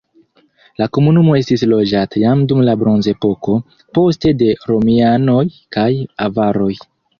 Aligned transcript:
La 0.81 0.85
komunumo 0.97 1.35
estis 1.39 1.63
loĝata 1.73 2.21
jam 2.23 2.41
dum 2.53 2.63
la 2.69 2.75
bronzepoko, 2.85 3.59
poste 3.99 4.33
de 4.41 4.51
romianoj 4.73 5.47
kaj 5.79 5.89
avaroj. 6.29 6.75